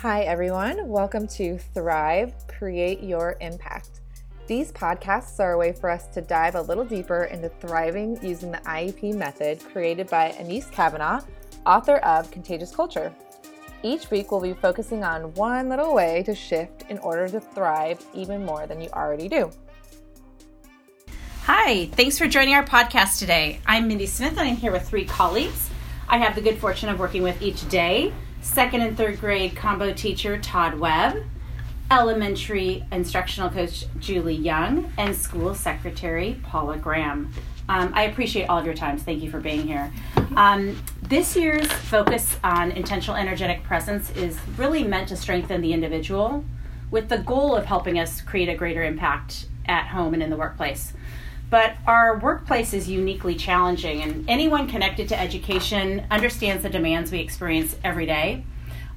Hi, 0.00 0.22
everyone. 0.22 0.88
Welcome 0.88 1.28
to 1.28 1.58
Thrive 1.58 2.32
Create 2.48 3.02
Your 3.02 3.36
Impact. 3.42 4.00
These 4.46 4.72
podcasts 4.72 5.38
are 5.40 5.52
a 5.52 5.58
way 5.58 5.72
for 5.72 5.90
us 5.90 6.06
to 6.14 6.22
dive 6.22 6.54
a 6.54 6.62
little 6.62 6.86
deeper 6.86 7.24
into 7.24 7.50
thriving 7.50 8.18
using 8.26 8.50
the 8.50 8.60
IEP 8.60 9.14
method 9.14 9.62
created 9.62 10.08
by 10.08 10.30
Anese 10.38 10.72
Cavanaugh, 10.72 11.20
author 11.66 11.96
of 11.96 12.30
Contagious 12.30 12.74
Culture. 12.74 13.14
Each 13.82 14.10
week, 14.10 14.32
we'll 14.32 14.40
be 14.40 14.54
focusing 14.54 15.04
on 15.04 15.34
one 15.34 15.68
little 15.68 15.94
way 15.94 16.22
to 16.22 16.34
shift 16.34 16.86
in 16.88 16.96
order 17.00 17.28
to 17.28 17.38
thrive 17.38 18.02
even 18.14 18.42
more 18.42 18.66
than 18.66 18.80
you 18.80 18.88
already 18.94 19.28
do. 19.28 19.50
Hi, 21.42 21.88
thanks 21.88 22.16
for 22.16 22.26
joining 22.26 22.54
our 22.54 22.64
podcast 22.64 23.18
today. 23.18 23.60
I'm 23.66 23.86
Mindy 23.86 24.06
Smith 24.06 24.38
and 24.38 24.48
I'm 24.48 24.56
here 24.56 24.72
with 24.72 24.88
three 24.88 25.04
colleagues. 25.04 25.68
I 26.08 26.16
have 26.16 26.34
the 26.34 26.40
good 26.40 26.56
fortune 26.56 26.88
of 26.88 26.98
working 26.98 27.22
with 27.22 27.42
each 27.42 27.68
day 27.68 28.14
second 28.40 28.80
and 28.80 28.96
third 28.96 29.20
grade 29.20 29.54
combo 29.56 29.92
teacher 29.92 30.38
Todd 30.38 30.78
Webb, 30.78 31.24
elementary 31.90 32.84
instructional 32.92 33.50
coach 33.50 33.84
Julie 33.98 34.34
Young, 34.34 34.92
and 34.96 35.14
school 35.14 35.54
secretary 35.54 36.40
Paula 36.42 36.78
Graham. 36.78 37.32
Um, 37.68 37.92
I 37.94 38.04
appreciate 38.04 38.46
all 38.46 38.58
of 38.58 38.64
your 38.64 38.74
times. 38.74 39.02
Thank 39.02 39.22
you 39.22 39.30
for 39.30 39.40
being 39.40 39.66
here. 39.66 39.92
Um, 40.34 40.82
this 41.02 41.36
year's 41.36 41.70
focus 41.70 42.36
on 42.42 42.72
intentional 42.72 43.16
energetic 43.16 43.62
presence 43.62 44.10
is 44.16 44.38
really 44.56 44.82
meant 44.82 45.08
to 45.08 45.16
strengthen 45.16 45.60
the 45.60 45.72
individual 45.72 46.44
with 46.90 47.08
the 47.08 47.18
goal 47.18 47.54
of 47.54 47.66
helping 47.66 47.98
us 47.98 48.20
create 48.20 48.48
a 48.48 48.56
greater 48.56 48.82
impact 48.82 49.46
at 49.66 49.86
home 49.88 50.14
and 50.14 50.22
in 50.22 50.30
the 50.30 50.36
workplace. 50.36 50.92
But 51.50 51.74
our 51.86 52.18
workplace 52.18 52.72
is 52.72 52.88
uniquely 52.88 53.34
challenging, 53.34 54.02
and 54.02 54.24
anyone 54.28 54.68
connected 54.68 55.08
to 55.08 55.20
education 55.20 56.06
understands 56.10 56.62
the 56.62 56.70
demands 56.70 57.10
we 57.10 57.18
experience 57.18 57.76
every 57.82 58.06
day. 58.06 58.44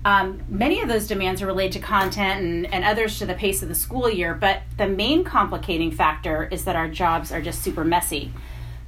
Um, 0.05 0.43
many 0.49 0.81
of 0.81 0.87
those 0.87 1.07
demands 1.07 1.41
are 1.41 1.47
related 1.47 1.73
to 1.73 1.79
content 1.79 2.41
and, 2.41 2.73
and 2.73 2.83
others 2.83 3.17
to 3.19 3.25
the 3.25 3.33
pace 3.33 3.63
of 3.63 3.69
the 3.69 3.75
school 3.75 4.09
year, 4.09 4.35
but 4.35 4.61
the 4.77 4.87
main 4.87 5.23
complicating 5.23 5.91
factor 5.91 6.47
is 6.51 6.65
that 6.65 6.75
our 6.75 6.89
jobs 6.89 7.31
are 7.31 7.41
just 7.41 7.63
super 7.63 7.83
messy. 7.83 8.31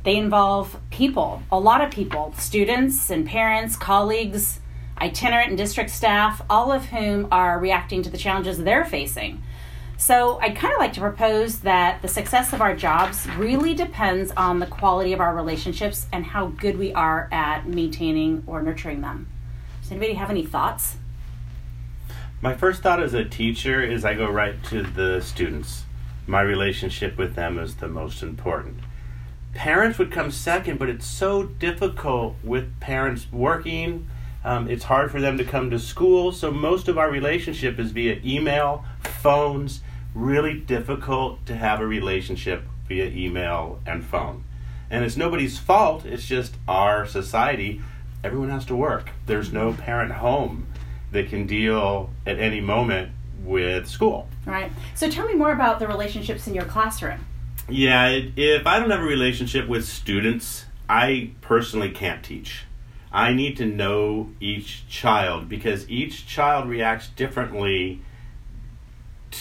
They 0.04 0.18
involve 0.18 0.78
people, 0.92 1.42
a 1.52 1.60
lot 1.60 1.82
of 1.82 1.90
people, 1.90 2.36
students 2.38 3.10
and 3.10 3.26
parents, 3.26 3.76
colleagues, 3.76 4.60
itinerant 5.02 5.50
and 5.50 5.58
district 5.58 5.90
staff, 5.90 6.42
all 6.50 6.72
of 6.72 6.86
whom 6.86 7.28
are 7.32 7.60
reacting 7.60 8.04
to 8.04 8.10
the 8.10 8.18
challenges 8.18 8.58
they're 8.58 8.86
facing. 8.86 9.42
So, 9.98 10.40
I'd 10.40 10.58
kind 10.58 10.74
of 10.74 10.80
like 10.80 10.92
to 10.94 11.00
propose 11.00 11.60
that 11.60 12.02
the 12.02 12.10
success 12.10 12.52
of 12.52 12.62
our 12.62 12.76
jobs 12.76 13.28
really 13.38 13.74
depends 13.74 14.32
on 14.32 14.60
the 14.60 14.66
quality 14.66 15.14
of 15.14 15.22
our 15.22 15.34
relationships 15.34 16.08
and 16.12 16.26
how 16.26 16.48
good 16.48 16.78
we 16.78 16.94
are 16.94 17.30
at 17.32 17.66
maintaining 17.66 18.44
or 18.46 18.62
nurturing 18.62 19.00
them. 19.00 19.28
Does 19.82 19.92
anybody 19.92 20.16
have 20.16 20.30
any 20.30 20.46
thoughts? 20.46 20.98
My 22.42 22.54
first 22.54 22.82
thought 22.82 23.02
as 23.02 23.14
a 23.14 23.24
teacher 23.24 23.82
is 23.82 24.04
I 24.04 24.14
go 24.16 24.30
right 24.30 24.62
to 24.66 24.84
the 24.84 25.22
students. 25.22 25.86
My 26.28 26.42
relationship 26.42 27.18
with 27.18 27.36
them 27.36 27.58
is 27.58 27.76
the 27.76 27.88
most 27.88 28.22
important. 28.22 28.80
Parents 29.54 29.98
would 29.98 30.12
come 30.12 30.30
second, 30.30 30.78
but 30.78 30.90
it's 30.90 31.08
so 31.08 31.44
difficult 31.44 32.36
with 32.44 32.78
parents 32.82 33.28
working. 33.32 34.10
Um, 34.46 34.70
it's 34.70 34.84
hard 34.84 35.10
for 35.10 35.20
them 35.20 35.40
to 35.40 35.44
come 35.44 35.72
to 35.72 35.80
school, 35.80 36.32
so 36.32 36.52
most 36.52 36.88
of 36.88 37.00
our 37.00 37.10
relationship 37.10 37.80
is 37.80 37.90
via 37.90 38.22
email, 38.24 38.86
phones, 39.24 39.82
really 40.14 40.54
difficult 40.54 41.44
to 41.48 41.56
have 41.56 41.82
a 41.82 41.88
relationship 41.88 42.64
via 42.88 43.08
email 43.08 43.80
and 43.88 44.06
phone. 44.06 44.44
And 44.92 45.04
it's 45.04 45.18
nobody's 45.18 45.58
fault, 45.58 46.06
it's 46.06 46.28
just 46.28 46.54
our 46.68 47.08
society. 47.08 47.82
Everyone 48.24 48.50
has 48.50 48.66
to 48.66 48.76
work. 48.76 49.10
There's 49.26 49.52
no 49.52 49.74
parent 49.74 50.12
home 50.12 50.68
that 51.12 51.28
can 51.30 51.48
deal 51.48 52.12
at 52.28 52.38
any 52.38 52.62
moment 52.62 53.14
with 53.44 53.88
school. 53.88 54.28
Right. 54.46 54.72
So 54.94 55.10
tell 55.10 55.26
me 55.26 55.34
more 55.34 55.54
about 55.54 55.80
the 55.80 55.88
relationships 55.88 56.46
in 56.46 56.54
your 56.54 56.66
classroom. 56.66 57.26
Yeah, 57.68 58.10
if 58.36 58.68
I 58.68 58.80
don't 58.80 58.92
have 58.92 59.00
a 59.00 59.04
relationship 59.04 59.68
with 59.68 59.88
students, 59.88 60.66
I 60.88 61.32
personally 61.42 61.90
can't 61.90 62.24
teach. 62.24 62.66
I 63.16 63.34
need 63.34 63.56
to 63.58 63.66
know 63.66 64.32
each 64.42 64.90
child 64.90 65.48
because 65.48 65.90
each 65.90 66.28
child 66.28 66.68
reacts 66.68 67.08
differently 67.08 68.02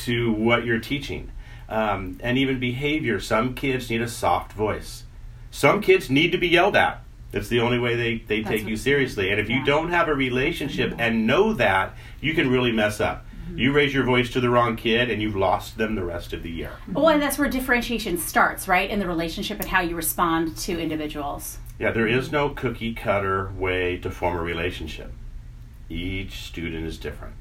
to 0.05 0.33
what 0.33 0.65
you're 0.65 0.79
teaching. 0.79 1.33
Um, 1.69 2.21
and 2.23 2.39
even 2.39 2.61
behavior. 2.61 3.19
Some 3.19 3.55
kids 3.55 3.91
need 3.91 4.01
a 4.01 4.07
soft 4.07 4.53
voice. 4.53 5.03
Some 5.51 5.81
kids 5.81 6.09
need 6.09 6.31
to 6.31 6.39
be 6.39 6.47
yelled 6.47 6.77
at. 6.77 7.03
That's 7.33 7.49
the 7.49 7.59
only 7.59 7.81
way 7.81 7.97
they, 7.97 8.19
they 8.19 8.43
take 8.45 8.65
you 8.65 8.77
seriously. 8.77 9.31
And 9.31 9.41
if 9.41 9.49
yeah. 9.49 9.59
you 9.59 9.65
don't 9.65 9.91
have 9.91 10.07
a 10.07 10.15
relationship 10.15 10.95
and 10.99 11.27
know 11.27 11.53
that, 11.55 11.97
you 12.21 12.33
can 12.33 12.51
really 12.51 12.71
mess 12.71 13.01
up. 13.01 13.27
Mm-hmm. 13.47 13.59
You 13.59 13.73
raise 13.73 13.93
your 13.93 14.05
voice 14.05 14.31
to 14.35 14.41
the 14.41 14.51
wrong 14.51 14.77
kid 14.77 15.11
and 15.11 15.21
you've 15.21 15.35
lost 15.35 15.79
them 15.79 15.97
the 15.97 16.05
rest 16.05 16.33
of 16.33 16.45
the 16.45 16.51
year. 16.51 16.71
Well, 16.93 17.09
and 17.09 17.21
that's 17.21 17.39
where 17.39 17.49
differentiation 17.49 18.19
starts, 18.19 18.69
right? 18.69 18.89
In 18.89 19.01
the 19.01 19.09
relationship 19.09 19.59
and 19.59 19.69
how 19.69 19.81
you 19.81 19.97
respond 19.97 20.57
to 20.59 20.79
individuals. 20.79 21.59
Yeah, 21.79 21.91
there 21.91 22.07
is 22.07 22.31
no 22.31 22.51
cookie 22.51 22.95
cutter 22.95 23.53
way 23.57 23.97
to 23.99 24.11
form 24.11 24.37
a 24.37 24.43
relationship. 24.43 25.13
Each 25.89 26.43
student 26.45 26.87
is 26.87 26.99
different. 26.99 27.35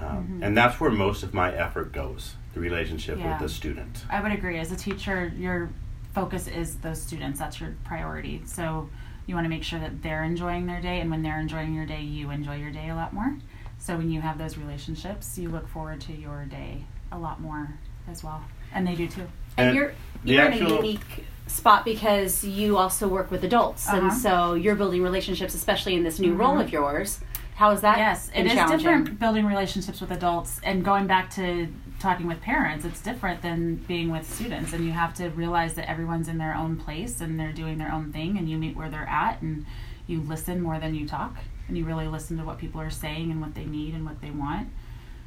Um, 0.00 0.06
mm-hmm. 0.06 0.42
And 0.44 0.56
that's 0.56 0.80
where 0.80 0.90
most 0.90 1.22
of 1.22 1.34
my 1.34 1.52
effort 1.52 1.92
goes 1.92 2.36
the 2.54 2.60
relationship 2.60 3.18
yeah. 3.18 3.32
with 3.32 3.40
the 3.40 3.48
student. 3.48 4.04
I 4.08 4.22
would 4.22 4.32
agree. 4.32 4.58
As 4.58 4.72
a 4.72 4.76
teacher, 4.76 5.32
your 5.36 5.70
focus 6.14 6.46
is 6.46 6.76
those 6.76 7.00
students, 7.00 7.38
that's 7.38 7.60
your 7.60 7.76
priority. 7.84 8.42
So 8.46 8.88
you 9.26 9.34
want 9.34 9.44
to 9.44 9.48
make 9.50 9.62
sure 9.62 9.78
that 9.78 10.02
they're 10.02 10.24
enjoying 10.24 10.66
their 10.66 10.80
day, 10.80 11.00
and 11.00 11.10
when 11.10 11.22
they're 11.22 11.40
enjoying 11.40 11.74
your 11.74 11.86
day, 11.86 12.00
you 12.00 12.30
enjoy 12.30 12.56
your 12.56 12.70
day 12.70 12.88
a 12.88 12.94
lot 12.94 13.12
more. 13.12 13.36
So 13.78 13.96
when 13.96 14.10
you 14.10 14.20
have 14.20 14.38
those 14.38 14.56
relationships, 14.56 15.38
you 15.38 15.48
look 15.50 15.68
forward 15.68 16.00
to 16.02 16.12
your 16.12 16.44
day 16.46 16.84
a 17.12 17.18
lot 17.18 17.40
more 17.40 17.74
as 18.08 18.24
well, 18.24 18.42
and 18.72 18.86
they 18.86 18.94
do 18.94 19.06
too. 19.06 19.28
And, 19.58 19.68
and 19.68 19.76
you're 19.76 19.92
you're 20.24 20.46
in 20.46 20.62
a 20.62 20.76
unique 20.76 21.24
spot 21.46 21.84
because 21.84 22.44
you 22.44 22.76
also 22.76 23.08
work 23.08 23.30
with 23.30 23.44
adults, 23.44 23.88
uh-huh. 23.88 23.98
and 23.98 24.12
so 24.12 24.54
you're 24.54 24.76
building 24.76 25.02
relationships, 25.02 25.54
especially 25.54 25.94
in 25.94 26.04
this 26.04 26.18
new 26.18 26.30
mm-hmm. 26.30 26.40
role 26.40 26.60
of 26.60 26.72
yours 26.72 27.20
how 27.58 27.72
is 27.72 27.80
that? 27.80 27.98
Yes, 27.98 28.30
it 28.36 28.46
is 28.46 28.52
different 28.70 29.18
building 29.18 29.44
relationships 29.44 30.00
with 30.00 30.12
adults 30.12 30.60
and 30.62 30.84
going 30.84 31.08
back 31.08 31.28
to 31.30 31.66
talking 31.98 32.28
with 32.28 32.40
parents. 32.40 32.84
It's 32.84 33.02
different 33.02 33.42
than 33.42 33.74
being 33.88 34.12
with 34.12 34.32
students, 34.32 34.72
and 34.72 34.84
you 34.84 34.92
have 34.92 35.12
to 35.14 35.30
realize 35.30 35.74
that 35.74 35.90
everyone's 35.90 36.28
in 36.28 36.38
their 36.38 36.54
own 36.54 36.76
place 36.76 37.20
and 37.20 37.38
they're 37.38 37.50
doing 37.50 37.78
their 37.78 37.90
own 37.90 38.12
thing, 38.12 38.38
and 38.38 38.48
you 38.48 38.58
meet 38.58 38.76
where 38.76 38.88
they're 38.88 39.08
at, 39.08 39.42
and 39.42 39.66
you 40.06 40.20
listen 40.20 40.62
more 40.62 40.78
than 40.78 40.94
you 40.94 41.04
talk, 41.04 41.34
and 41.66 41.76
you 41.76 41.84
really 41.84 42.06
listen 42.06 42.38
to 42.38 42.44
what 42.44 42.58
people 42.58 42.80
are 42.80 42.90
saying 42.90 43.32
and 43.32 43.40
what 43.40 43.56
they 43.56 43.64
need 43.64 43.92
and 43.92 44.04
what 44.04 44.20
they 44.20 44.30
want, 44.30 44.68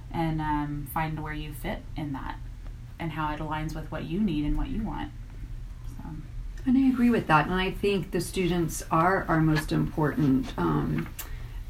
and 0.10 0.40
um, 0.40 0.88
find 0.94 1.22
where 1.22 1.34
you 1.34 1.52
fit 1.52 1.80
in 1.98 2.14
that, 2.14 2.38
and 3.02 3.12
how 3.12 3.34
it 3.34 3.40
aligns 3.40 3.76
with 3.76 3.92
what 3.92 4.06
you 4.06 4.22
need 4.22 4.46
and 4.46 4.58
what 4.58 4.70
you 4.70 4.84
want. 4.84 5.12
So. 5.88 6.10
And 6.66 6.78
I 6.78 6.90
agree 6.90 7.10
with 7.10 7.28
that, 7.28 7.48
and 7.48 7.56
I 7.56 7.72
think 7.72 8.12
the 8.12 8.22
students 8.22 8.84
are 8.92 9.26
our 9.28 9.42
most 9.42 9.72
important. 9.72 10.54
Um, 10.58 11.08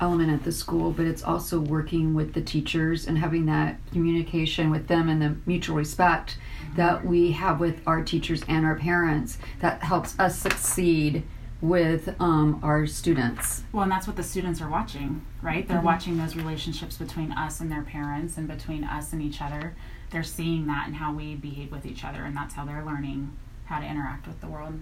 element 0.01 0.31
at 0.31 0.43
the 0.43 0.51
school, 0.51 0.91
but 0.91 1.05
it's 1.05 1.23
also 1.23 1.59
working 1.59 2.15
with 2.15 2.33
the 2.33 2.41
teachers 2.41 3.05
and 3.05 3.19
having 3.19 3.45
that 3.45 3.77
communication 3.91 4.71
with 4.71 4.87
them 4.87 5.07
and 5.07 5.21
the 5.21 5.35
mutual 5.45 5.75
respect 5.75 6.37
that 6.75 7.05
we 7.05 7.31
have 7.31 7.59
with 7.59 7.79
our 7.85 8.03
teachers 8.03 8.41
and 8.47 8.65
our 8.65 8.75
parents 8.75 9.37
that 9.59 9.83
helps 9.83 10.19
us 10.19 10.37
succeed 10.37 11.23
with 11.61 12.15
um, 12.19 12.59
our 12.63 12.87
students. 12.87 13.63
Well, 13.71 13.83
and 13.83 13.91
that's 13.91 14.07
what 14.07 14.15
the 14.15 14.23
students 14.23 14.61
are 14.61 14.69
watching, 14.69 15.23
right? 15.43 15.67
They're 15.67 15.77
mm-hmm. 15.77 15.85
watching 15.85 16.17
those 16.17 16.35
relationships 16.35 16.97
between 16.97 17.31
us 17.31 17.59
and 17.59 17.71
their 17.71 17.83
parents 17.83 18.37
and 18.37 18.47
between 18.47 18.83
us 18.83 19.13
and 19.13 19.21
each 19.21 19.41
other. 19.41 19.75
They're 20.11 20.23
seeing 20.23 20.67
that 20.67 20.87
and 20.87 20.95
how 20.95 21.13
we 21.13 21.35
behave 21.35 21.71
with 21.71 21.85
each 21.85 22.03
other, 22.03 22.23
and 22.23 22.35
that's 22.35 22.53
how 22.53 22.65
they're 22.65 22.85
learning 22.85 23.37
how 23.65 23.79
to 23.79 23.85
interact 23.85 24.27
with 24.27 24.41
the 24.41 24.47
world. 24.47 24.79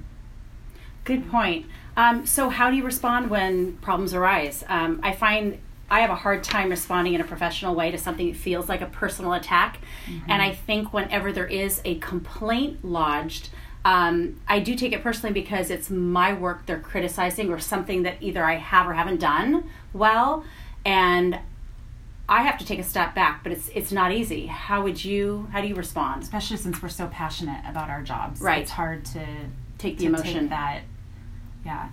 Good 1.04 1.30
point. 1.30 1.66
Um, 1.96 2.26
so, 2.26 2.50
how 2.50 2.70
do 2.70 2.76
you 2.76 2.84
respond 2.84 3.30
when 3.30 3.78
problems 3.78 4.14
arise? 4.14 4.64
Um, 4.68 5.00
I 5.04 5.14
find 5.14 5.60
I 5.92 6.02
have 6.02 6.10
a 6.10 6.16
hard 6.16 6.44
time 6.44 6.70
responding 6.70 7.14
in 7.14 7.22
a 7.22 7.24
professional 7.24 7.74
way 7.74 7.92
to 7.92 7.98
something 7.98 8.28
that 8.32 8.38
feels 8.38 8.70
like 8.70 8.82
a 8.82 8.86
personal 8.86 9.34
attack. 9.34 9.80
Mm-hmm. 10.06 10.32
And 10.32 10.42
I 10.42 10.52
think 10.52 10.94
whenever 10.94 11.32
there 11.32 11.48
is 11.48 11.82
a 11.84 11.96
complaint 11.96 12.86
lodged, 12.86 13.50
um, 13.86 14.40
I 14.48 14.60
do 14.60 14.76
take 14.76 14.92
it 14.92 15.02
personally 15.02 15.34
because 15.34 15.70
it's 15.70 15.90
my 15.90 16.34
work 16.34 16.66
they're 16.66 16.80
criticizing 16.80 17.50
or 17.50 17.60
something 17.60 18.04
that 18.04 18.18
either 18.22 18.44
I 18.44 18.56
have 18.56 18.88
or 18.88 18.94
haven't 18.94 19.20
done 19.20 19.70
well. 19.94 20.44
And 20.86 21.40
I 22.30 22.44
have 22.44 22.58
to 22.60 22.66
take 22.66 22.80
a 22.80 22.84
step 22.84 23.16
back, 23.16 23.44
but 23.44 23.52
it's 23.52 23.70
it's 23.70 23.92
not 23.92 24.12
easy. 24.12 24.46
How 24.46 24.84
would 24.84 25.04
you? 25.04 25.48
How 25.52 25.62
do 25.62 25.68
you 25.68 25.76
respond? 25.76 26.24
Especially 26.24 26.58
since 26.58 26.82
we're 26.82 26.90
so 26.90 27.08
passionate 27.08 27.62
about 27.68 27.90
our 27.90 28.04
jobs, 28.04 28.40
right? 28.40 28.62
It's 28.62 28.72
hard 28.72 29.04
to 29.06 29.26
take 29.78 29.98
the 29.98 30.06
emotion 30.06 30.42
take 30.42 30.50
that 30.50 30.82
yeah 31.66 31.90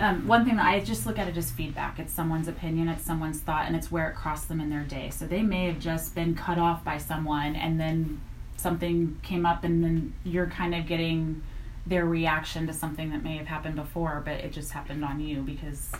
um, 0.00 0.26
one 0.26 0.46
thing 0.46 0.56
that 0.56 0.64
I 0.64 0.80
just 0.80 1.04
look 1.04 1.18
at 1.18 1.28
it 1.28 1.36
as 1.36 1.50
feedback. 1.50 1.98
It's 1.98 2.12
someone's 2.12 2.48
opinion, 2.48 2.88
it's 2.88 3.04
someone's 3.04 3.40
thought, 3.40 3.66
and 3.66 3.76
it's 3.76 3.92
where 3.92 4.08
it 4.08 4.14
crossed 4.14 4.48
them 4.48 4.60
in 4.60 4.70
their 4.70 4.82
day. 4.82 5.10
So 5.10 5.26
they 5.26 5.42
may 5.42 5.66
have 5.66 5.78
just 5.78 6.14
been 6.14 6.34
cut 6.34 6.58
off 6.58 6.82
by 6.82 6.96
someone, 6.96 7.54
and 7.54 7.78
then 7.78 8.20
something 8.56 9.18
came 9.22 9.44
up, 9.44 9.62
and 9.62 9.84
then 9.84 10.14
you're 10.24 10.46
kind 10.46 10.74
of 10.74 10.86
getting 10.86 11.42
their 11.86 12.06
reaction 12.06 12.66
to 12.66 12.72
something 12.72 13.10
that 13.10 13.22
may 13.22 13.36
have 13.36 13.46
happened 13.46 13.76
before, 13.76 14.22
but 14.24 14.34
it 14.34 14.52
just 14.52 14.72
happened 14.72 15.04
on 15.04 15.20
you 15.20 15.42
because 15.42 15.92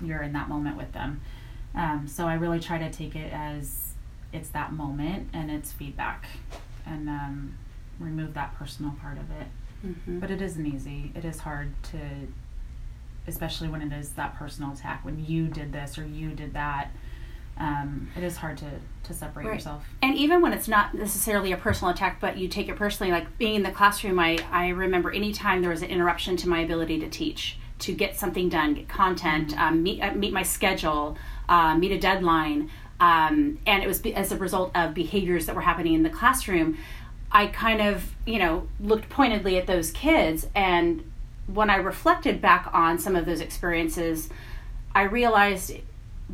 you're 0.00 0.22
in 0.22 0.32
that 0.34 0.48
moment 0.48 0.76
with 0.76 0.92
them. 0.92 1.20
Um, 1.74 2.06
so 2.06 2.26
I 2.26 2.34
really 2.34 2.60
try 2.60 2.78
to 2.78 2.90
take 2.90 3.16
it 3.16 3.32
as 3.32 3.92
it's 4.32 4.48
that 4.50 4.72
moment 4.72 5.28
and 5.32 5.50
it's 5.50 5.72
feedback, 5.72 6.26
and 6.86 7.08
um, 7.08 7.56
remove 7.98 8.34
that 8.34 8.54
personal 8.56 8.92
part 9.00 9.18
of 9.18 9.30
it. 9.30 9.46
Mhm. 9.86 10.20
But 10.20 10.30
it 10.30 10.40
isn't 10.42 10.66
easy. 10.66 11.12
It 11.14 11.24
is 11.24 11.40
hard 11.40 11.72
to, 11.84 11.98
especially 13.26 13.68
when 13.68 13.82
it 13.82 13.92
is 13.92 14.10
that 14.10 14.34
personal 14.36 14.72
attack. 14.72 15.04
When 15.04 15.24
you 15.24 15.48
did 15.48 15.72
this 15.72 15.98
or 15.98 16.06
you 16.06 16.30
did 16.30 16.54
that, 16.54 16.90
um, 17.58 18.08
it 18.16 18.22
is 18.24 18.36
hard 18.38 18.56
to 18.58 18.66
to 19.04 19.12
separate 19.14 19.44
Right. 19.46 19.54
yourself. 19.54 19.84
And 20.00 20.16
even 20.16 20.40
when 20.40 20.52
it's 20.54 20.66
not 20.66 20.94
necessarily 20.94 21.52
a 21.52 21.58
personal 21.58 21.92
attack, 21.92 22.18
but 22.20 22.38
you 22.38 22.48
take 22.48 22.68
it 22.70 22.76
personally, 22.76 23.12
like 23.12 23.36
being 23.36 23.54
in 23.56 23.62
the 23.62 23.70
classroom, 23.70 24.18
I, 24.18 24.38
I 24.50 24.68
remember 24.68 25.10
anytime 25.12 25.60
there 25.60 25.70
was 25.70 25.82
an 25.82 25.90
interruption 25.90 26.36
to 26.38 26.48
my 26.48 26.60
ability 26.60 26.98
to 27.00 27.08
teach, 27.10 27.58
to 27.80 27.92
get 27.92 28.16
something 28.16 28.48
done, 28.48 28.72
get 28.72 28.88
content, 28.88 29.54
um, 29.60 29.82
meet, 29.82 30.00
uh, 30.00 30.14
meet 30.14 30.32
my 30.32 30.42
schedule, 30.42 31.18
uh, 31.48 31.76
meet 31.76 31.92
a 31.92 31.98
deadline, 31.98 32.70
um, 33.00 33.58
and 33.66 33.82
it 33.82 33.86
was 33.86 33.98
be- 33.98 34.14
as 34.14 34.32
a 34.32 34.36
result 34.36 34.70
of 34.74 34.94
behaviors 34.94 35.46
that 35.46 35.54
were 35.54 35.62
happening 35.62 35.94
in 35.94 36.02
the 36.02 36.10
classroom, 36.10 36.78
I 37.30 37.48
kind 37.48 37.80
of, 37.80 38.14
you 38.26 38.38
know, 38.38 38.68
looked 38.78 39.08
pointedly 39.08 39.58
at 39.58 39.66
those 39.66 39.90
kids. 39.90 40.46
And 40.54 41.10
when 41.46 41.68
I 41.68 41.76
reflected 41.76 42.40
back 42.40 42.68
on 42.72 42.98
some 42.98 43.16
of 43.16 43.26
those 43.26 43.40
experiences, 43.40 44.30
I 44.94 45.02
realized 45.02 45.72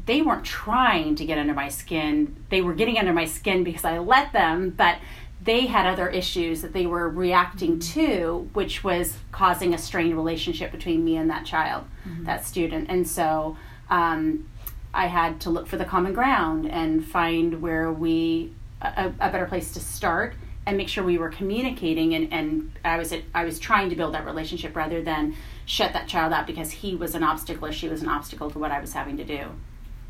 they 0.07 0.23
weren't 0.23 0.45
trying 0.45 1.17
to 1.17 1.25
get 1.25 1.39
under 1.39 1.55
my 1.55 1.69
skin. 1.69 2.37
They 2.51 2.61
were 2.61 2.75
getting 2.75 2.99
under 2.99 3.13
my 3.13 3.25
skin 3.25 3.65
because 3.65 3.85
I 3.85 3.99
let 3.99 4.33
them, 4.33 4.71
but 4.71 4.99
they 5.43 5.67
had 5.67 5.87
other 5.87 6.09
issues 6.09 6.61
that 6.61 6.75
they 6.75 6.87
were 6.87 7.09
reacting 7.09 7.79
to, 7.79 8.49
which 8.53 8.85
was 8.85 9.17
causing 9.33 9.73
a 9.73 9.79
strained 9.79 10.15
relationship 10.15 10.71
between 10.71 11.03
me 11.05 11.17
and 11.17 11.31
that 11.31 11.47
child, 11.47 11.85
that 12.27 12.45
student. 12.45 12.91
And 12.91 13.09
so 13.09 13.57
um, 13.89 14.49
I 14.93 15.07
had 15.07 15.41
to 15.43 15.51
look 15.51 15.67
for 15.67 15.77
the 15.77 15.85
common 15.85 16.13
ground 16.13 16.69
and 16.71 17.05
find 17.05 17.63
where 17.63 17.93
we, 17.93 18.53
a, 18.83 19.07
a 19.21 19.31
better 19.31 19.47
place 19.47 19.73
to 19.73 19.81
start 19.81 20.35
and 20.67 20.77
make 20.77 20.89
sure 20.89 21.03
we 21.03 21.19
were 21.19 21.31
communicating 21.31 22.15
and, 22.15 22.33
and 22.33 22.73
I 22.85 22.99
was 22.99 23.15
I 23.35 23.45
was 23.45 23.59
trying 23.59 23.89
to 23.91 23.97
build 23.97 24.15
that 24.15 24.27
relationship 24.27 24.77
rather 24.77 25.03
than 25.03 25.35
shut 25.65 25.95
that 25.95 26.07
child 26.07 26.33
out 26.33 26.47
because 26.47 26.71
he 26.71 26.95
was 26.95 27.15
an 27.15 27.23
obstacle 27.23 27.67
or 27.67 27.73
she 27.73 27.89
was 27.89 28.03
an 28.03 28.09
obstacle 28.09 28.51
to 28.51 28.59
what 28.59 28.71
I 28.71 28.81
was 28.81 28.93
having 28.93 29.17
to 29.17 29.25
do. 29.25 29.47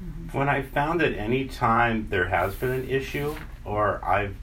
Mm-hmm. 0.02 0.38
when 0.38 0.48
I 0.48 0.62
found 0.62 1.02
that 1.02 1.12
any 1.12 1.44
time 1.44 2.06
there 2.08 2.28
has 2.28 2.54
been 2.54 2.70
an 2.70 2.88
issue 2.88 3.36
or 3.66 4.02
I've 4.02 4.34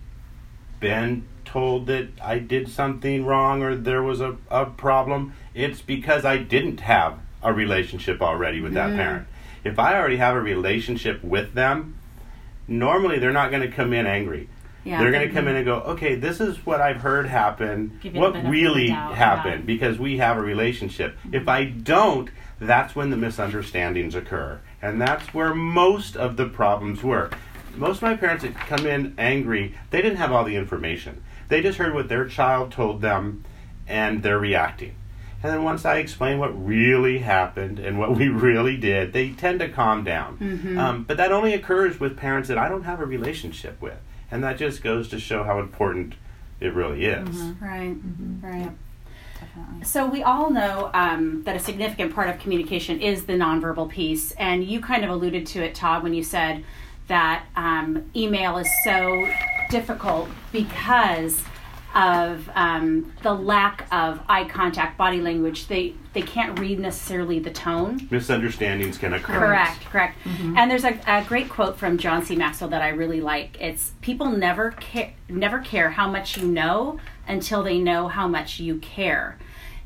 been 0.80 1.28
told 1.46 1.88
that 1.88 2.10
I 2.22 2.38
did 2.38 2.70
something 2.70 3.26
wrong 3.26 3.64
or 3.64 3.76
there 3.76 4.04
was 4.04 4.22
a, 4.22 4.38
a 4.52 4.68
problem, 4.68 5.34
it's 5.56 5.82
because 5.82 6.26
I 6.26 6.38
didn't 6.38 6.82
have 6.82 7.18
a 7.42 7.52
relationship 7.54 8.22
already 8.22 8.62
with 8.62 8.76
that 8.76 8.92
mm. 8.92 8.98
parent. 8.98 9.28
If 9.68 9.80
I 9.80 9.96
already 9.96 10.18
have 10.18 10.36
a 10.36 10.42
relationship 10.42 11.24
with 11.24 11.54
them, 11.54 11.98
normally 12.68 13.20
they're 13.20 13.34
not 13.34 13.52
going 13.52 13.64
to 13.64 13.76
come 13.76 13.94
in 13.94 14.06
angry. 14.06 14.50
Yeah. 14.84 15.00
They're 15.00 15.12
going 15.12 15.28
to 15.28 15.34
come 15.34 15.50
in 15.50 15.58
and 15.58 15.66
go, 15.66 15.76
okay, 15.82 16.16
this 16.16 16.40
is 16.40 16.66
what 16.66 16.80
I've 16.80 17.02
heard 17.02 17.28
happen. 17.28 18.00
What 18.02 18.02
the 18.02 18.10
benefit 18.12 18.38
of 18.38 18.44
the 18.44 18.50
really 18.50 18.90
happened? 18.90 19.62
yeah. 19.62 19.66
Because 19.66 20.00
we 20.00 20.18
have 20.20 20.38
a 20.38 20.42
relationship. 20.42 21.18
Mm-hmm. 21.20 21.36
If 21.36 21.48
I 21.50 21.66
don't, 21.66 22.30
that's 22.60 22.96
when 22.96 23.10
the 23.10 23.18
misunderstandings 23.18 24.16
occur. 24.16 24.62
And 24.82 25.02
that's 25.02 25.34
where 25.34 25.54
most 25.54 26.16
of 26.16 26.38
the 26.38 26.48
problems 26.48 27.04
were. 27.04 27.30
Most 27.76 27.98
of 27.98 28.04
my 28.04 28.16
parents 28.16 28.44
that 28.44 28.56
come 28.56 28.88
in 28.88 29.14
angry, 29.18 29.76
they 29.90 30.02
didn't 30.02 30.18
have 30.18 30.32
all 30.32 30.46
the 30.46 30.56
information. 30.56 31.22
They 31.50 31.62
just 31.62 31.78
heard 31.78 31.94
what 31.94 32.08
their 32.08 32.26
child 32.26 32.72
told 32.72 33.02
them 33.02 33.44
and 33.88 34.24
they're 34.24 34.40
reacting. 34.40 34.96
And 35.48 35.56
then 35.56 35.64
once 35.64 35.86
I 35.86 36.00
explain 36.00 36.40
what 36.40 36.50
really 36.50 37.20
happened 37.20 37.80
and 37.80 37.98
what 37.98 38.14
we 38.18 38.28
really 38.28 38.76
did, 38.76 39.14
they 39.14 39.30
tend 39.30 39.62
to 39.62 39.70
calm 39.70 40.04
down. 40.04 40.38
Um, 40.78 41.04
but 41.06 41.16
that 41.16 41.32
only 41.32 41.54
occurs 41.54 42.02
with 42.02 42.18
parents 42.18 42.50
that 42.50 42.58
I 42.58 42.68
don't 42.68 42.84
have 42.84 43.00
a 43.00 43.06
relationship 43.06 43.82
with. 43.82 43.98
And 44.30 44.44
that 44.44 44.58
just 44.58 44.84
goes 44.84 45.08
to 45.08 45.20
show 45.22 45.46
how 45.46 45.60
important 45.60 46.16
it 46.60 46.74
really 46.74 47.06
is. 47.06 47.38
Right, 47.62 47.96
right. 48.42 48.72
Definitely. 49.40 49.86
So 49.86 50.06
we 50.06 50.22
all 50.22 50.50
know 50.50 50.92
um, 50.94 51.44
that 51.44 51.56
a 51.56 51.60
significant 51.60 52.14
part 52.14 52.30
of 52.30 52.40
communication 52.40 53.00
is 53.00 53.26
the 53.26 53.34
nonverbal 53.34 53.90
piece, 53.90 54.34
and 54.34 54.66
you 54.66 54.82
kind 54.82 55.06
of 55.06 55.12
alluded 55.12 55.48
to 55.48 55.64
it, 55.64 55.76
Todd, 55.76 56.04
when 56.04 56.14
you 56.14 56.24
said 56.24 56.66
that 57.08 57.46
um, 57.56 58.12
email 58.14 58.58
is 58.58 58.68
so 58.84 59.26
difficult 59.70 60.28
because 60.52 61.42
of 61.96 62.50
um, 62.54 63.14
the 63.24 63.34
lack 63.34 63.88
of 63.92 64.20
eye 64.30 64.46
contact, 64.46 64.98
body 64.98 65.22
language. 65.22 65.68
They 65.68 65.94
they 66.14 66.22
can't 66.22 66.60
read 66.60 66.80
necessarily 66.80 67.40
the 67.40 67.52
tone. 67.52 68.08
Misunderstandings 68.10 68.98
can 68.98 69.14
occur. 69.14 69.40
Correct, 69.40 69.86
correct. 69.86 70.18
And 70.26 70.70
there's 70.70 70.84
a, 70.84 71.00
a 71.08 71.24
great 71.24 71.50
quote 71.50 71.78
from 71.78 71.98
John 71.98 72.24
C. 72.26 72.36
Maxwell 72.36 72.70
that 72.70 72.82
I 72.82 72.90
really 72.90 73.22
like. 73.22 73.58
It's 73.60 73.92
people 74.02 74.28
never 74.30 74.72
care 74.72 75.14
never 75.30 75.60
care 75.60 75.92
how 75.92 76.10
much 76.10 76.38
you 76.38 76.48
know 76.48 77.00
until 77.28 77.64
they 77.64 77.80
know 77.80 78.08
how 78.08 78.28
much 78.28 78.60
you 78.60 78.78
care. 78.78 79.38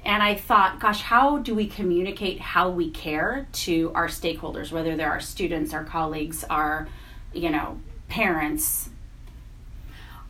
And 0.04 0.24
I 0.24 0.36
thought, 0.36 0.80
gosh, 0.80 1.02
how 1.02 1.38
do 1.38 1.54
we 1.54 1.68
communicate 1.68 2.40
how 2.40 2.70
we 2.70 2.90
care 2.90 3.48
to 3.54 3.92
our 3.94 4.08
stakeholders, 4.08 4.72
whether 4.72 4.96
they're 4.96 5.12
our 5.12 5.20
students, 5.20 5.74
our 5.74 5.84
colleagues, 5.84 6.44
our, 6.46 6.88
you 7.34 7.52
know, 7.52 7.80
parents? 8.08 8.90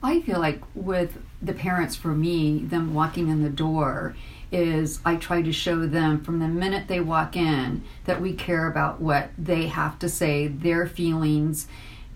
I 0.03 0.21
feel 0.21 0.39
like 0.39 0.61
with 0.73 1.17
the 1.41 1.53
parents, 1.53 1.95
for 1.95 2.09
me, 2.09 2.59
them 2.59 2.93
walking 2.93 3.27
in 3.27 3.43
the 3.43 3.49
door, 3.49 4.15
is 4.51 4.99
I 5.05 5.15
try 5.15 5.41
to 5.41 5.53
show 5.53 5.85
them 5.85 6.23
from 6.23 6.39
the 6.39 6.47
minute 6.47 6.87
they 6.87 6.99
walk 6.99 7.35
in 7.35 7.83
that 8.05 8.21
we 8.21 8.33
care 8.33 8.67
about 8.67 8.99
what 8.99 9.29
they 9.37 9.67
have 9.67 9.97
to 9.99 10.09
say, 10.09 10.47
their 10.47 10.87
feelings, 10.87 11.67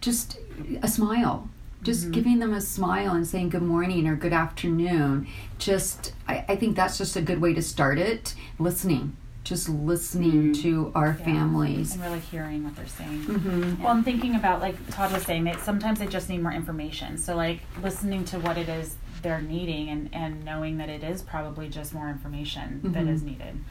just 0.01 0.37
a 0.81 0.87
smile. 0.87 1.49
Just 1.81 2.03
mm-hmm. 2.03 2.11
giving 2.11 2.39
them 2.39 2.53
a 2.53 2.61
smile 2.61 3.11
and 3.11 3.27
saying 3.27 3.49
good 3.49 3.61
morning 3.61 4.07
or 4.07 4.15
good 4.15 4.33
afternoon. 4.33 5.27
Just, 5.59 6.13
I, 6.27 6.43
I 6.49 6.55
think 6.55 6.75
that's 6.75 6.97
just 6.97 7.15
a 7.15 7.21
good 7.21 7.39
way 7.39 7.53
to 7.53 7.61
start 7.61 7.99
it. 7.99 8.33
Listening, 8.57 9.15
just 9.45 9.69
listening 9.69 10.51
to 10.53 10.92
our 10.95 11.13
families. 11.13 11.94
and 11.94 12.01
really 12.03 12.19
hearing 12.19 12.63
what 12.65 12.75
they're 12.75 12.88
saying. 12.88 13.21
Mm-hmm. 13.21 13.83
Well, 13.83 13.92
I'm 13.94 14.03
thinking 14.03 14.36
about 14.36 14.59
like 14.59 14.75
Todd 14.89 15.13
was 15.13 15.24
saying 15.24 15.45
that 15.45 15.59
sometimes 15.62 16.00
they 16.00 16.07
just 16.07 16.27
need 16.30 16.42
more 16.44 16.51
information. 16.51 17.18
So 17.18 17.36
like 17.38 17.62
listening 17.81 18.25
to 18.25 18.39
what 18.39 18.57
it 18.57 18.68
is 18.68 18.95
they're 19.21 19.42
needing 19.42 19.89
and 19.89 20.09
and 20.13 20.44
knowing 20.44 20.77
that 20.77 20.89
it 20.89 21.03
is 21.03 21.21
probably 21.21 21.69
just 21.69 21.94
more 21.94 22.09
information 22.09 22.81
that 22.83 23.06
Mhm. 23.06 23.09
is 23.13 23.24
needed. 23.24 23.63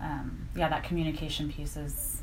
Um, 0.00 0.48
yeah, 0.56 0.68
that 0.68 0.84
communication 0.84 1.52
piece 1.52 1.76
is. 1.76 2.22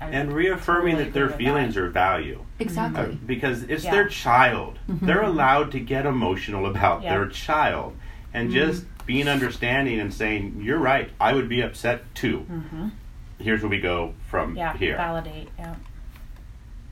I 0.00 0.08
And 0.10 0.32
reaffirming 0.32 0.96
totally 0.96 1.04
that 1.04 1.12
their 1.14 1.28
feelings 1.30 1.74
that. 1.76 1.82
are 1.84 1.88
value. 1.88 2.40
Exactly. 2.58 3.02
Uh, 3.02 3.16
because 3.26 3.62
it's 3.64 3.84
Yeah. 3.84 3.92
their 3.92 4.08
child. 4.08 4.78
Mhm. 4.90 5.00
They're 5.06 5.22
allowed 5.22 5.70
to 5.72 5.80
get 5.80 6.04
emotional 6.04 6.66
about 6.66 7.02
Yeah. 7.02 7.14
their 7.16 7.26
child. 7.28 7.96
And 8.34 8.50
just 8.50 8.84
being 9.06 9.28
understanding 9.28 10.00
and 10.00 10.12
saying, 10.12 10.60
You're 10.62 10.78
right, 10.78 11.10
I 11.20 11.32
would 11.34 11.48
be 11.48 11.60
upset 11.62 12.02
too. 12.14 12.46
Mhm. 12.50 12.90
Here's 13.38 13.62
where 13.62 13.70
we 13.70 13.80
go 13.80 14.14
from 14.28 14.56
Yeah, 14.56 14.76
here. 14.76 14.96
validate. 14.96 15.48
Yeah, 15.58 15.74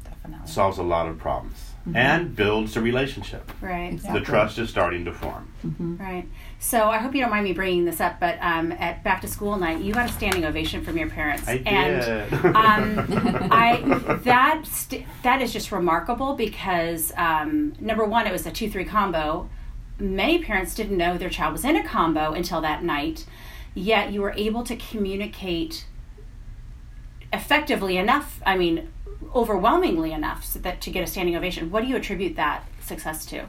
definitely. 0.04 0.46
Solves 0.46 0.78
a 0.78 0.82
lot 0.82 1.06
of 1.08 1.18
problems. 1.18 1.68
And 1.96 2.36
builds 2.36 2.76
a 2.76 2.80
relationship. 2.80 3.50
Right. 3.60 3.92
Exactly. 3.94 4.20
The 4.20 4.24
trust 4.24 4.56
is 4.60 4.70
starting 4.70 5.04
to 5.06 5.12
form. 5.12 5.48
Right. 6.00 6.28
So 6.60 6.88
I 6.88 6.98
hope 6.98 7.12
you 7.12 7.20
don't 7.20 7.30
mind 7.30 7.42
me 7.42 7.52
bringing 7.52 7.84
this 7.84 8.00
up, 8.00 8.20
but 8.20 8.38
um, 8.40 8.70
at 8.70 9.02
back 9.02 9.20
to 9.22 9.26
school 9.26 9.56
night, 9.56 9.80
you 9.80 9.92
got 9.92 10.08
a 10.08 10.12
standing 10.12 10.44
ovation 10.44 10.84
from 10.84 10.96
your 10.96 11.10
parents. 11.10 11.48
I 11.48 11.54
And 11.66 12.30
did. 12.30 12.44
um, 12.54 13.48
I 13.50 13.80
that 14.22 14.64
st- 14.64 15.04
that 15.24 15.42
is 15.42 15.52
just 15.52 15.72
remarkable 15.72 16.34
because 16.34 17.12
um, 17.16 17.72
number 17.80 18.04
one, 18.04 18.28
it 18.28 18.32
was 18.32 18.46
a 18.46 18.52
two 18.52 18.70
three 18.70 18.84
combo. 18.84 19.48
Many 20.02 20.42
parents 20.42 20.74
didn't 20.74 20.96
know 20.96 21.16
their 21.16 21.30
child 21.30 21.52
was 21.52 21.64
in 21.64 21.76
a 21.76 21.86
combo 21.86 22.32
until 22.32 22.60
that 22.60 22.82
night. 22.82 23.24
Yet 23.72 24.12
you 24.12 24.20
were 24.20 24.34
able 24.36 24.64
to 24.64 24.74
communicate 24.74 25.86
effectively 27.32 27.96
enough. 27.96 28.40
I 28.44 28.56
mean, 28.56 28.92
overwhelmingly 29.32 30.12
enough 30.12 30.44
so 30.44 30.58
that 30.58 30.80
to 30.80 30.90
get 30.90 31.04
a 31.04 31.06
standing 31.06 31.36
ovation. 31.36 31.70
What 31.70 31.82
do 31.82 31.88
you 31.88 31.96
attribute 31.96 32.34
that 32.34 32.64
success 32.80 33.24
to? 33.26 33.46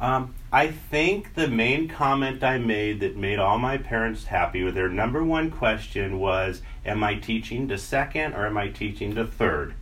Um, 0.00 0.34
I 0.50 0.66
think 0.66 1.34
the 1.34 1.46
main 1.46 1.86
comment 1.86 2.42
I 2.42 2.58
made 2.58 2.98
that 2.98 3.16
made 3.16 3.38
all 3.38 3.58
my 3.58 3.78
parents 3.78 4.24
happy 4.24 4.64
with 4.64 4.74
their 4.74 4.88
number 4.88 5.22
one 5.22 5.52
question 5.52 6.18
was, 6.18 6.62
Am 6.84 7.04
I 7.04 7.14
teaching 7.14 7.68
to 7.68 7.78
second 7.78 8.34
or 8.34 8.44
am 8.44 8.58
I 8.58 8.68
teaching 8.68 9.14
to 9.14 9.24
third? 9.24 9.74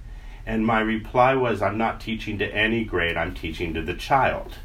And 0.44 0.66
my 0.66 0.80
reply 0.80 1.34
was, 1.34 1.62
I'm 1.62 1.78
not 1.78 1.98
teaching 1.98 2.36
to 2.38 2.54
any 2.54 2.84
grade, 2.84 3.16
I'm 3.16 3.34
teaching 3.34 3.72
to 3.72 3.80
the 3.80 3.94
child, 3.94 4.58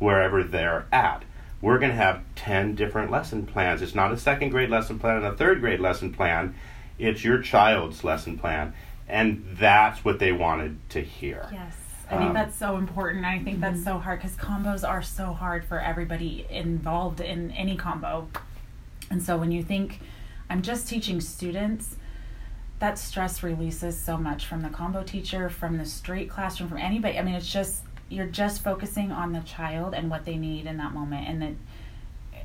wherever 0.00 0.42
they're 0.42 0.86
at. 0.90 1.22
We're 1.60 1.78
going 1.78 1.90
to 1.90 1.96
have 1.96 2.22
10 2.34 2.74
different 2.74 3.10
lesson 3.10 3.46
plans. 3.46 3.82
It's 3.82 3.94
not 3.94 4.10
a 4.10 4.16
second 4.16 4.48
grade 4.50 4.70
lesson 4.70 4.98
plan 4.98 5.18
and 5.18 5.26
a 5.26 5.36
third 5.36 5.60
grade 5.60 5.78
lesson 5.78 6.12
plan, 6.12 6.54
it's 6.98 7.22
your 7.22 7.40
child's 7.40 8.02
lesson 8.02 8.38
plan. 8.38 8.72
And 9.08 9.44
that's 9.58 10.04
what 10.04 10.18
they 10.18 10.32
wanted 10.32 10.78
to 10.90 11.00
hear. 11.02 11.48
Yes. 11.52 11.76
I 12.08 12.16
think 12.16 12.30
Um, 12.30 12.34
that's 12.34 12.56
so 12.56 12.76
important. 12.76 13.24
I 13.24 13.38
think 13.38 13.60
that's 13.60 13.84
so 13.84 13.98
hard 13.98 14.20
because 14.20 14.36
combos 14.36 14.88
are 14.88 15.02
so 15.02 15.32
hard 15.32 15.64
for 15.64 15.78
everybody 15.80 16.46
involved 16.50 17.20
in 17.20 17.50
any 17.52 17.76
combo. 17.76 18.28
And 19.10 19.22
so 19.22 19.36
when 19.36 19.52
you 19.52 19.62
think, 19.62 20.00
I'm 20.48 20.62
just 20.62 20.88
teaching 20.88 21.20
students, 21.20 21.96
that 22.78 22.98
stress 22.98 23.42
releases 23.42 23.98
so 23.98 24.16
much 24.16 24.46
from 24.46 24.62
the 24.62 24.70
combo 24.70 25.02
teacher, 25.02 25.48
from 25.50 25.76
the 25.76 25.84
straight 25.84 26.30
classroom, 26.30 26.68
from 26.68 26.78
anybody. 26.78 27.18
I 27.18 27.22
mean, 27.22 27.34
it's 27.34 27.52
just 27.52 27.82
you're 28.10 28.26
just 28.26 28.62
focusing 28.62 29.12
on 29.12 29.32
the 29.32 29.40
child 29.40 29.94
and 29.94 30.10
what 30.10 30.24
they 30.24 30.36
need 30.36 30.66
in 30.66 30.76
that 30.76 30.92
moment, 30.92 31.28
and 31.28 31.40
that 31.40 31.52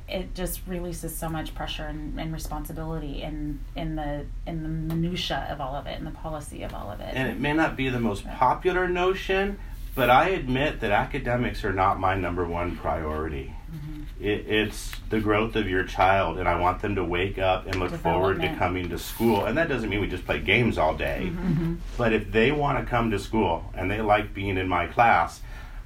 it 0.08 0.34
just 0.34 0.60
releases 0.68 1.16
so 1.16 1.28
much 1.28 1.52
pressure 1.54 1.82
and, 1.82 2.18
and 2.20 2.32
responsibility 2.32 3.22
in 3.22 3.58
in 3.74 3.96
the 3.96 4.24
in 4.46 4.62
the 4.62 4.68
minutia 4.68 5.48
of 5.50 5.60
all 5.60 5.74
of 5.74 5.86
it 5.86 5.98
and 5.98 6.06
the 6.06 6.12
policy 6.12 6.62
of 6.62 6.72
all 6.72 6.90
of 6.90 7.00
it. 7.00 7.12
And 7.12 7.28
it 7.28 7.40
may 7.40 7.52
not 7.52 7.76
be 7.76 7.88
the 7.88 7.98
most 7.98 8.24
popular 8.24 8.86
notion, 8.86 9.58
but 9.96 10.08
I 10.08 10.28
admit 10.28 10.80
that 10.80 10.92
academics 10.92 11.64
are 11.64 11.72
not 11.72 11.98
my 11.98 12.14
number 12.14 12.46
one 12.46 12.76
priority. 12.76 13.52
Mm-hmm. 13.74 14.02
It, 14.24 14.46
it's 14.46 14.92
the 15.10 15.20
growth 15.20 15.56
of 15.56 15.68
your 15.68 15.82
child, 15.82 16.38
and 16.38 16.48
I 16.48 16.60
want 16.60 16.80
them 16.82 16.94
to 16.94 17.04
wake 17.04 17.38
up 17.38 17.66
and 17.66 17.80
look 17.80 17.92
forward 17.92 18.40
to 18.42 18.54
coming 18.54 18.88
to 18.90 18.98
school. 18.98 19.44
And 19.44 19.58
that 19.58 19.68
doesn't 19.68 19.90
mean 19.90 20.00
we 20.00 20.06
just 20.06 20.24
play 20.24 20.38
games 20.38 20.78
all 20.78 20.96
day. 20.96 21.30
Mm-hmm. 21.32 21.74
But 21.98 22.12
if 22.12 22.30
they 22.30 22.52
want 22.52 22.78
to 22.78 22.88
come 22.88 23.10
to 23.10 23.18
school 23.18 23.64
and 23.74 23.90
they 23.90 24.00
like 24.00 24.32
being 24.32 24.56
in 24.56 24.68
my 24.68 24.86
class, 24.86 25.40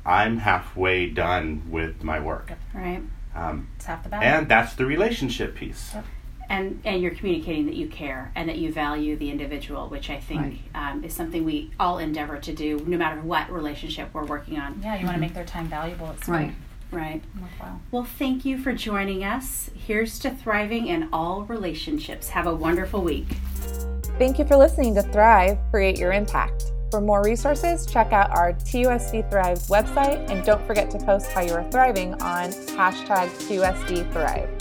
I'm 0.05 0.39
halfway 0.39 1.09
done 1.09 1.71
with 1.71 2.03
my 2.03 2.21
work. 2.21 2.53
Right. 2.75 3.03
Um, 3.35 3.69
it's 3.77 3.85
half 3.85 4.03
the 4.03 4.09
battle. 4.09 4.29
And 4.29 4.49
that's 4.49 4.75
the 4.75 4.87
relationship 4.87 5.55
piece. 5.55 5.93
Yep. 5.95 6.05
And, 6.49 6.81
and 6.85 7.01
you're 7.01 7.15
communicating 7.15 7.67
that 7.67 7.77
you 7.77 7.87
care 7.87 8.33
and 8.35 8.49
that 8.49 8.59
you 8.59 8.73
value 8.73 9.17
the 9.17 9.31
individual, 9.31 9.89
which 9.89 10.11
I 10.11 10.19
think 10.19 10.41
right. 10.75 10.93
um, 10.93 11.05
is 11.05 11.15
something 11.15 11.45
we 11.45 11.71
all 11.79 11.99
endeavor 11.99 12.39
to 12.39 12.53
do, 12.53 12.83
no 12.87 12.97
matter 12.97 13.21
what 13.21 13.53
relationship 13.53 14.13
we're 14.13 14.25
working 14.25 14.59
on. 14.59 14.81
Yeah, 14.83 14.95
you 14.95 14.99
mm-hmm. 14.99 15.07
want 15.07 15.17
to 15.17 15.21
make 15.21 15.35
their 15.35 15.45
time 15.45 15.69
valuable 15.69 16.09
at 16.09 16.21
school. 16.21 16.35
Right. 16.35 16.55
Right. 16.91 17.23
Worthwhile. 17.41 17.81
Well, 17.93 18.03
thank 18.03 18.45
you 18.45 18.59
for 18.59 18.73
joining 18.73 19.23
us. 19.23 19.71
Here's 19.75 20.19
to 20.21 20.31
thriving 20.31 20.89
in 20.89 21.09
all 21.13 21.45
relationships. 21.45 22.31
Have 22.31 22.49
a 22.49 22.55
wonderful 22.55 23.01
week. 23.01 23.29
Thank 24.19 24.41
you 24.41 24.45
for 24.45 24.57
listening 24.57 24.97
to 24.97 25.03
Thrive, 25.03 25.57
Create 25.71 25.99
Your 25.99 26.13
Impact. 26.13 26.70
For 26.91 27.01
more 27.01 27.23
resources, 27.23 27.87
check 27.87 28.13
out 28.13 28.31
our 28.31 28.53
TUSD 28.53 29.31
Thrives 29.31 29.69
website 29.69 30.29
and 30.29 30.45
don't 30.45 30.67
forget 30.67 30.91
to 30.91 30.99
post 30.99 31.31
how 31.31 31.43
you 31.43 31.53
are 31.53 31.63
thriving 31.71 32.15
on 32.15 32.51
hashtag 32.51 33.29
TUSD 33.47 34.13
Thrive. 34.13 34.60